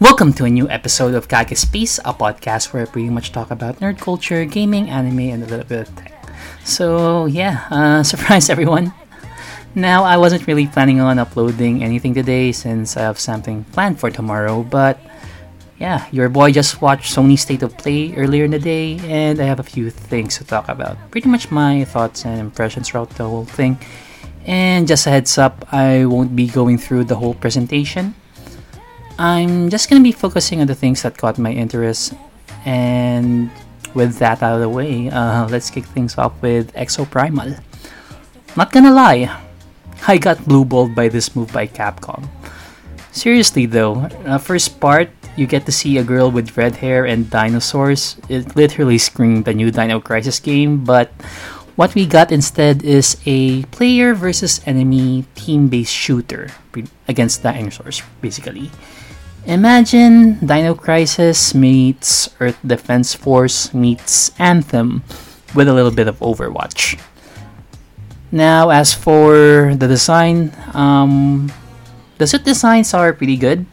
[0.00, 3.50] Welcome to a new episode of Kage's Space, a podcast where I pretty much talk
[3.50, 6.16] about nerd culture, gaming, anime, and a little bit of tech.
[6.64, 8.94] So, yeah, uh, surprise everyone.
[9.74, 14.10] Now, I wasn't really planning on uploading anything today since I have something planned for
[14.10, 14.98] tomorrow, but
[15.78, 19.44] yeah, your boy just watched Sony State of Play earlier in the day, and I
[19.44, 20.96] have a few things to talk about.
[21.10, 23.76] Pretty much my thoughts and impressions throughout the whole thing.
[24.46, 28.14] And just a heads up, I won't be going through the whole presentation.
[29.20, 32.16] I'm just gonna be focusing on the things that caught my interest,
[32.64, 33.52] and
[33.92, 37.60] with that out of the way, uh, let's kick things off with Exoprimal.
[38.56, 39.28] Not gonna lie,
[40.08, 42.32] I got blueballed by this move by Capcom.
[43.12, 47.28] Seriously though, uh, first part, you get to see a girl with red hair and
[47.28, 48.16] dinosaurs.
[48.30, 51.12] It literally screamed a new Dino Crisis game, but
[51.76, 56.48] what we got instead is a player versus enemy team based shooter
[57.06, 58.70] against dinosaurs, basically.
[59.46, 65.02] Imagine Dino Crisis meets Earth Defense Force meets Anthem
[65.54, 67.00] with a little bit of Overwatch.
[68.30, 71.50] Now, as for the design, um,
[72.18, 73.66] the suit designs are pretty good.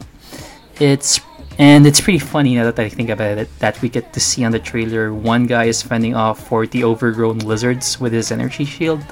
[0.80, 1.20] It's
[1.58, 4.44] and it's pretty funny now that I think about it that we get to see
[4.44, 9.04] on the trailer one guy is fending off 40 overgrown lizards with his energy shield.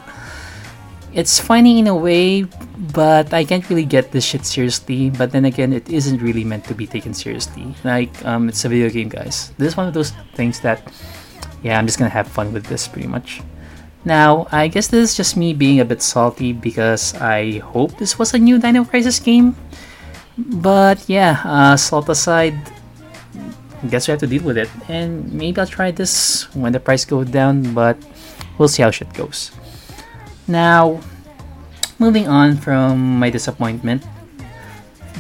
[1.17, 2.45] It's funny in a way,
[2.92, 5.09] but I can't really get this shit seriously.
[5.09, 7.75] But then again, it isn't really meant to be taken seriously.
[7.84, 9.50] Like, um, it's a video game, guys.
[9.56, 10.92] This is one of those things that,
[11.62, 13.41] yeah, I'm just gonna have fun with this pretty much.
[14.05, 18.19] Now, I guess this is just me being a bit salty because I hope this
[18.19, 19.56] was a new Dino Crisis game.
[20.37, 22.61] But yeah, uh, salt aside,
[23.89, 24.69] guess we have to deal with it.
[24.89, 27.97] And maybe I'll try this when the price goes down, but
[28.59, 29.50] we'll see how shit goes.
[30.49, 31.01] Now,
[31.99, 34.05] moving on from my disappointment,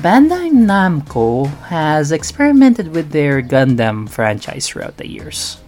[0.00, 5.58] Bandai Namco has experimented with their Gundam franchise throughout the years.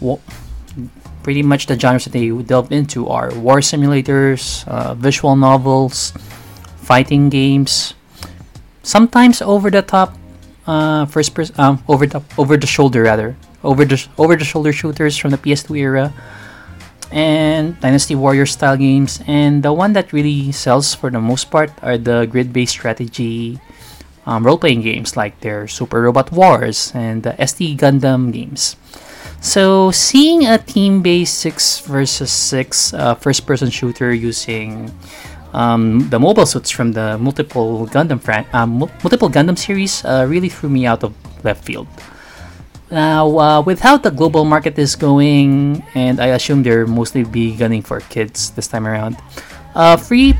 [0.00, 0.20] Well,
[1.22, 6.12] pretty much the genres that they delve into are war simulators, uh, visual novels,
[6.82, 7.94] fighting games,
[8.82, 10.18] sometimes over the top,
[10.66, 14.72] uh, first person, um, over the over the shoulder rather, over the over the shoulder
[14.72, 16.12] shooters from the PS2 era,
[17.12, 19.20] and Dynasty Warrior style games.
[19.26, 23.60] And the one that really sells for the most part are the grid based strategy
[24.26, 28.76] um, role playing games like their Super Robot Wars and the SD Gundam games.
[29.40, 34.92] So, seeing a team based 6 versus 6 uh, first person shooter using
[35.52, 40.48] um, the mobile suits from the multiple Gundam fran- um, multiple Gundam series uh, really
[40.48, 41.12] threw me out of
[41.44, 41.88] left field.
[42.92, 47.56] Now, uh, with how the global market is going, and I assume they're mostly be
[47.56, 49.16] gunning for kids this time around,
[49.74, 50.36] uh, free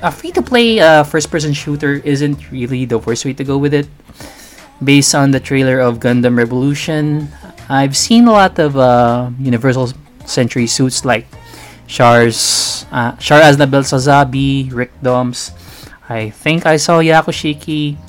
[0.00, 3.60] a free to play uh, first person shooter isn't really the worst way to go
[3.60, 3.84] with it.
[4.80, 7.28] Based on the trailer of Gundam Revolution,
[7.68, 9.92] I've seen a lot of uh, Universal
[10.24, 11.28] Century suits like
[11.84, 15.52] Char's, uh, Char Aznable Sazabi, Rick Doms.
[16.08, 18.00] I think I saw Hyaku Shiki,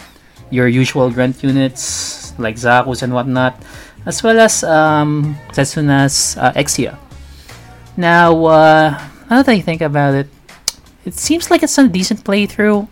[0.50, 3.62] your usual grunt units like Zaku's and whatnot,
[4.06, 6.97] as well as um, Setsuna's uh, Exia.
[7.97, 8.90] Now, uh,
[9.30, 10.28] now that I think about it,
[11.06, 12.88] it seems like it's a decent playthrough,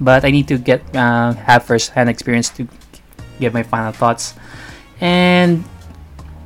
[0.00, 2.66] but I need to get uh, have first-hand experience to
[3.38, 4.34] give my final thoughts.
[5.00, 5.64] And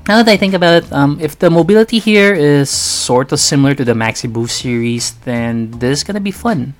[0.08, 3.74] now that I think about it, um, if the mobility here is sort of similar
[3.74, 6.74] to the Maxi Boost series, then this is gonna be fun.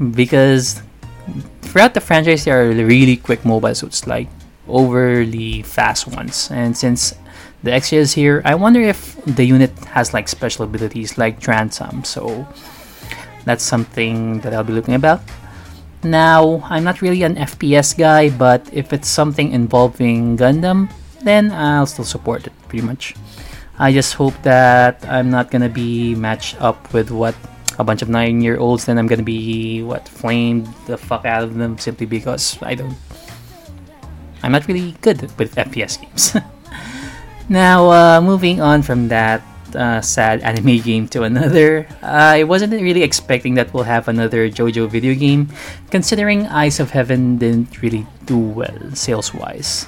[0.00, 0.80] Because
[1.70, 4.26] throughout the franchise, there are really quick mobile suits, like
[4.66, 6.50] overly fast ones.
[6.50, 7.14] And since
[7.62, 12.04] the Exia is here, I wonder if the unit has like special abilities like Transam.
[12.04, 12.46] So
[13.44, 15.22] that's something that I'll be looking about.
[16.02, 20.90] Now, I'm not really an FPS guy, but if it's something involving Gundam,
[21.22, 23.14] then I'll still support it pretty much.
[23.78, 27.34] I just hope that I'm not gonna be matched up with what
[27.80, 31.42] a bunch of nine year olds, then I'm gonna be what flamed the fuck out
[31.42, 32.96] of them simply because I don't.
[34.42, 36.36] I'm not really good with FPS games.
[37.48, 39.42] now, uh, moving on from that
[39.74, 44.88] uh, sad anime game to another, I wasn't really expecting that we'll have another JoJo
[44.88, 45.48] video game,
[45.90, 49.86] considering Eyes of Heaven didn't really do well sales wise.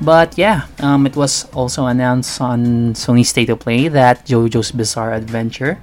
[0.00, 5.12] But yeah, um, it was also announced on Sony State of Play that JoJo's Bizarre
[5.12, 5.78] Adventure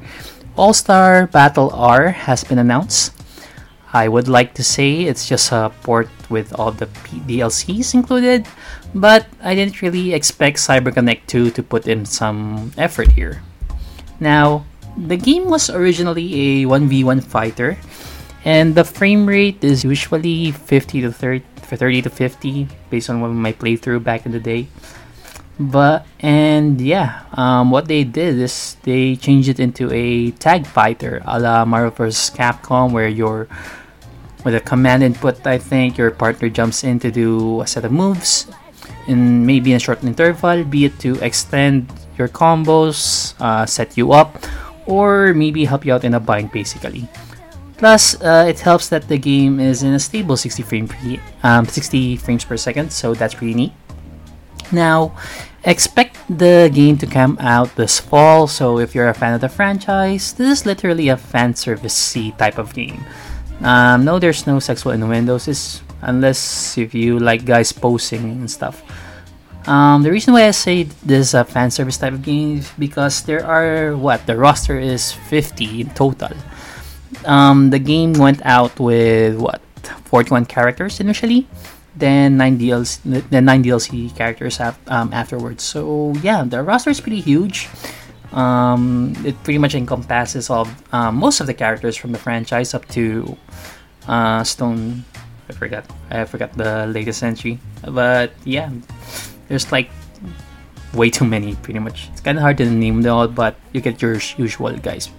[0.57, 3.13] All Star Battle R has been announced.
[3.94, 6.88] I would like to say it's just a port with all the
[7.30, 8.48] DLCs included,
[8.95, 13.44] but I didn't really expect CyberConnect 2 to put in some effort here.
[14.19, 14.65] Now,
[14.98, 17.77] the game was originally a 1v1 fighter,
[18.44, 23.21] and the frame rate is usually 50 to 30 for 30 to 50 based on
[23.36, 24.68] my playthrough back in the day
[25.59, 31.21] but and yeah um, what they did is they changed it into a tag fighter
[31.25, 33.48] a la Marvel vs Capcom where you're
[34.45, 37.92] with a command input I think your partner jumps in to do a set of
[37.92, 38.48] moves
[39.07, 44.12] in maybe in a short interval be it to extend your combos uh, set you
[44.12, 44.38] up
[44.86, 47.07] or maybe help you out in a bind basically.
[47.77, 50.98] Plus uh, it helps that the game is in a stable 60 frame per,
[51.44, 53.74] um, 60 frames per second so that's pretty neat
[54.72, 55.16] now,
[55.64, 59.50] expect the game to come out this fall, so if you're a fan of the
[59.50, 63.04] franchise, this is literally a fan service type of game.
[63.62, 68.84] Um, no, there's no sexual innuendos, is unless if you like guys posing and stuff.
[69.68, 72.72] Um, the reason why I say this is a fan service type of game is
[72.80, 76.31] because there are what the roster is 50 in total.
[77.25, 79.60] Um, the game went out with what
[80.06, 81.48] 41 characters initially,
[82.00, 85.64] then nine DLC, then nine DLC characters have, um, afterwards.
[85.64, 87.70] So yeah, the roster is pretty huge.
[88.32, 92.88] Um, it pretty much encompasses of um, most of the characters from the franchise up
[92.90, 93.38] to
[94.08, 95.06] uh, Stone.
[95.50, 95.86] I forgot.
[96.10, 98.70] I forgot the latest entry, but yeah,
[99.48, 99.90] there's like
[100.94, 101.56] way too many.
[101.56, 104.76] Pretty much, it's kind of hard to name them all, but you get your usual
[104.76, 105.10] guys.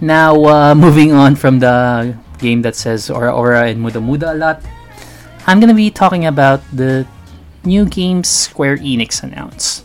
[0.00, 4.34] Now, uh, moving on from the game that says Ora Ora and Muda Muda a
[4.34, 4.60] lot.
[5.46, 7.06] I'm gonna be talking about the
[7.64, 9.84] new games Square Enix announced.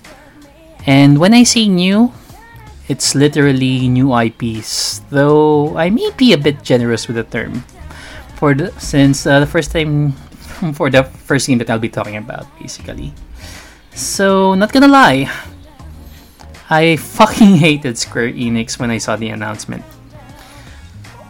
[0.85, 2.13] And when I say new,
[2.87, 7.65] it's literally new IPs, though I may be a bit generous with the term.
[8.35, 10.11] For the since uh, the first time
[10.77, 13.13] for the first game that I'll be talking about, basically.
[13.97, 15.25] So, not gonna lie,
[16.69, 19.83] I fucking hated Square Enix when I saw the announcement.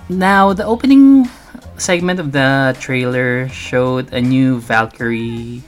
[0.10, 1.32] Now, the opening
[1.78, 5.64] segment of the trailer showed a new Valkyrie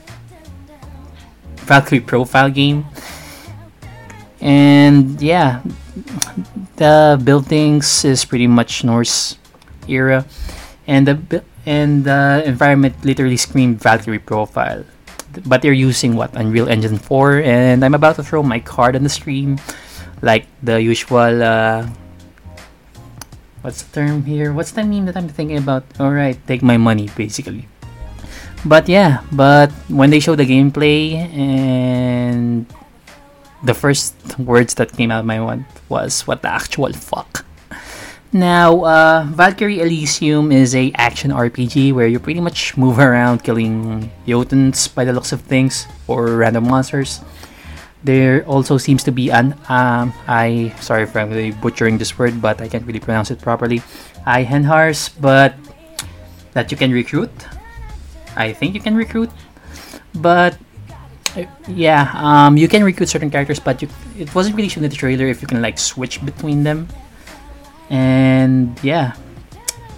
[1.66, 2.84] Valkyrie profile game.
[4.40, 5.62] And yeah,
[6.76, 9.36] the buildings is pretty much Norse
[9.86, 10.24] era
[10.86, 14.84] and the and the environment literally screamed Valkyrie profile.
[15.46, 19.04] But they're using what Unreal Engine 4 and I'm about to throw my card on
[19.04, 19.60] the stream
[20.22, 21.86] like the usual uh,
[23.62, 24.52] what's the term here?
[24.52, 25.84] What's the meme that I'm thinking about?
[25.98, 27.68] Alright, take my money, basically.
[28.64, 32.66] But yeah, but when they show the gameplay and
[33.62, 37.44] the first words that came out of my mouth was what the actual fuck.
[38.32, 44.08] Now, uh, Valkyrie Elysium is a action RPG where you pretty much move around killing
[44.24, 47.20] Jotuns by the looks of things or random monsters.
[48.02, 52.40] There also seems to be an um, I sorry if I'm really butchering this word,
[52.40, 53.82] but I can't really pronounce it properly.
[54.26, 55.54] Einherjars, but
[56.52, 57.30] that you can recruit.
[58.36, 59.28] I think you can recruit,
[60.14, 60.56] but
[61.36, 63.88] uh, yeah, um, you can recruit certain characters, but you,
[64.18, 66.88] it wasn't really shown in the trailer if you can like switch between them.
[67.90, 69.14] And yeah,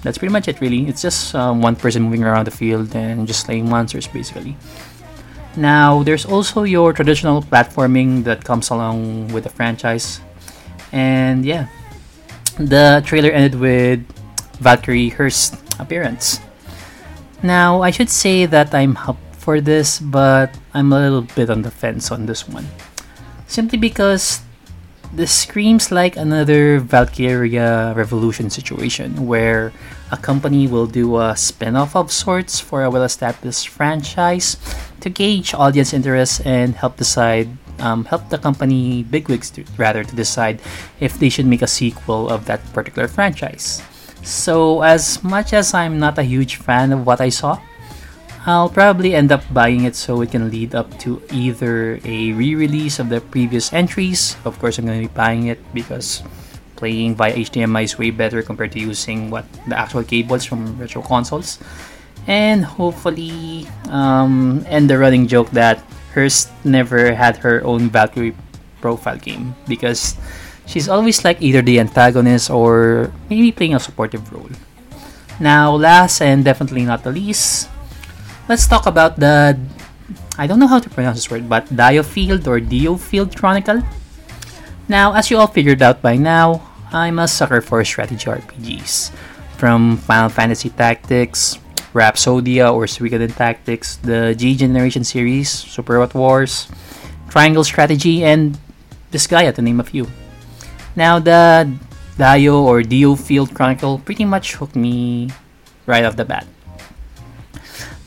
[0.03, 0.61] that's pretty much it.
[0.61, 4.57] Really, it's just um, one person moving around the field and just slaying monsters, basically.
[5.57, 10.21] Now, there's also your traditional platforming that comes along with the franchise.
[10.93, 11.69] And yeah,
[12.57, 14.01] the trailer ended with
[14.61, 16.41] Valkyrie Hurst's appearance.
[17.43, 21.63] Now, I should say that I'm up for this, but I'm a little bit on
[21.63, 22.67] the fence on this one.
[23.47, 24.41] Simply because
[25.13, 29.73] this screams like another Valkyria Revolution situation where
[30.11, 34.57] a company will do a spin off of sorts for a well established franchise
[35.03, 37.49] to gauge audience interest and help decide.
[37.79, 40.61] Um, help the company bigwigs to, rather to decide
[41.01, 43.83] if they should make a sequel of that particular franchise.
[44.23, 47.59] So, as much as I'm not a huge fan of what I saw,
[48.47, 52.99] I'll probably end up buying it so it can lead up to either a re-release
[52.99, 54.37] of the previous entries.
[54.45, 56.23] Of course, I'm going to be buying it because
[56.75, 61.03] playing via HDMI is way better compared to using what the actual cables from retro
[61.03, 61.59] consoles.
[62.27, 65.83] And hopefully, um, end the running joke that
[66.15, 68.37] Hurst never had her own Valkyrie
[68.81, 70.15] profile game because
[70.67, 74.51] she's always like either the antagonist or maybe playing a supportive role.
[75.41, 77.69] Now, last and definitely not the least,
[78.49, 79.59] let's talk about the
[80.39, 83.83] I don't know how to pronounce this word, but Diofield or Diofield Chronicle.
[84.89, 86.63] Now, as you all figured out by now,
[86.93, 89.13] I'm a sucker for strategy RPGs.
[89.57, 91.59] From Final Fantasy Tactics,
[91.93, 96.69] Rhapsodia or Suikoden Tactics, the G Generation series, Super Robot Wars,
[97.29, 98.59] Triangle Strategy, and
[99.13, 100.07] Disgaea to name a few.
[100.97, 101.71] Now, the
[102.19, 105.31] Dio or Dio Field Chronicle pretty much hooked me
[105.87, 106.47] right off the bat.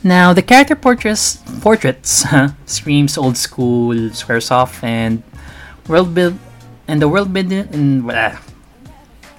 [0.02, 2.24] Now, the character portraits, portraits
[2.66, 5.22] screams old school Squaresoft and
[5.88, 6.38] world build
[6.86, 8.36] and the world building and uh,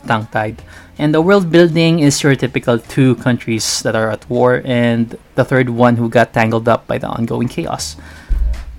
[0.06, 0.62] tongue tied.
[1.00, 5.46] And the world building is your typical two countries that are at war and the
[5.46, 7.96] third one who got tangled up by the ongoing chaos.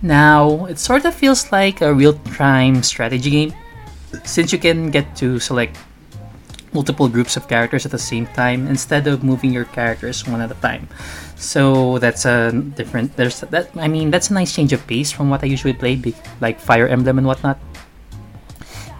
[0.03, 3.55] Now, it sort of feels like a real time strategy game
[4.25, 5.77] since you can get to select
[6.73, 10.51] multiple groups of characters at the same time instead of moving your characters one at
[10.51, 10.89] a time.
[11.37, 13.17] So that's a different.
[13.17, 13.71] There's that.
[13.77, 16.01] I mean, that's a nice change of pace from what I usually play,
[16.41, 17.59] like Fire Emblem and whatnot.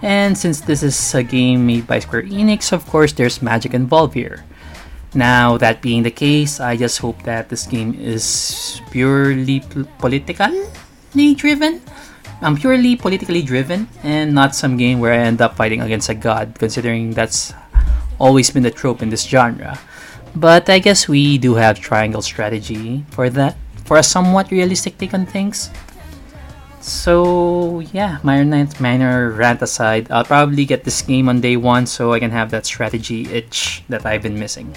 [0.03, 4.15] And since this is a game made by Square Enix, of course, there's magic involved
[4.15, 4.45] here.
[5.15, 9.63] Now, that being the case, I just hope that this game is purely
[9.99, 11.81] politically driven
[12.41, 16.15] I'm purely politically driven and not some game where I end up fighting against a
[16.15, 17.53] god, considering that's
[18.21, 19.79] always been the trope in this genre.
[20.37, 25.15] But I guess we do have triangle strategy for that, for a somewhat realistic take
[25.15, 25.71] on things.
[26.81, 31.87] So yeah, my minor minor rant aside, I'll probably get this game on day one
[31.87, 34.75] so I can have that strategy itch that I've been missing.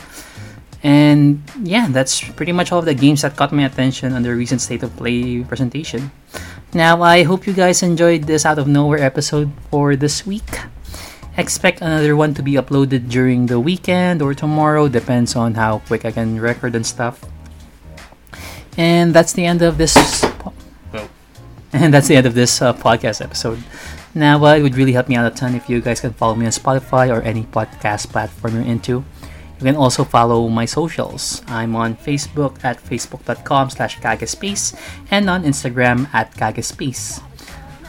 [0.84, 4.34] And yeah, that's pretty much all of the games that caught my attention on the
[4.34, 6.12] recent State of Play presentation.
[6.74, 10.48] Now, I hope you guys enjoyed this out of nowhere episode for this week.
[11.38, 16.04] Expect another one to be uploaded during the weekend or tomorrow, depends on how quick
[16.04, 17.24] I can record and stuff.
[18.78, 19.96] And that's the end of this.
[21.74, 23.64] And that's the end of this uh, podcast episode.
[24.14, 26.36] Now, uh, it would really help me out a ton if you guys can follow
[26.36, 29.06] me on Spotify or any podcast platform you're into.
[29.60, 31.44] You can also follow my socials.
[31.48, 34.76] I'm on Facebook at facebook.com slash kagespace
[35.12, 37.24] and on Instagram at kagespace.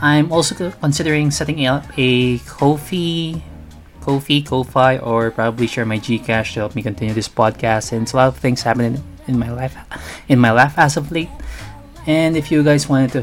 [0.01, 3.43] I'm also considering setting up a Kofi
[4.03, 7.95] Kofi, Ko-fi, or probably share my Gcash to help me continue this podcast.
[7.95, 9.79] Since a lot of things happening in my life,
[10.29, 11.31] in my life as of late.
[12.05, 13.23] And if you guys wanted to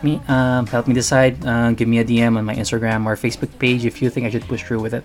[0.00, 3.16] help me, um, help me decide, uh, give me a DM on my Instagram or
[3.16, 5.04] Facebook page if you think I should push through with it.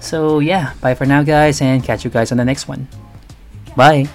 [0.00, 2.86] So, yeah, bye for now, guys, and catch you guys on the next one.
[3.76, 4.08] Bye.